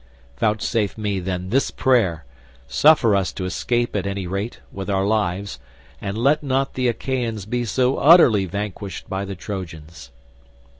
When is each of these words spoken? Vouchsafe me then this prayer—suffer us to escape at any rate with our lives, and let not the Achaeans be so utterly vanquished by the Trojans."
Vouchsafe 0.39 0.97
me 0.97 1.19
then 1.19 1.51
this 1.51 1.69
prayer—suffer 1.69 3.15
us 3.15 3.31
to 3.33 3.45
escape 3.45 3.95
at 3.95 4.07
any 4.07 4.25
rate 4.25 4.59
with 4.71 4.89
our 4.89 5.05
lives, 5.05 5.59
and 6.01 6.17
let 6.17 6.41
not 6.41 6.73
the 6.73 6.87
Achaeans 6.87 7.45
be 7.45 7.65
so 7.65 7.97
utterly 7.97 8.45
vanquished 8.45 9.07
by 9.07 9.25
the 9.25 9.35
Trojans." 9.35 10.09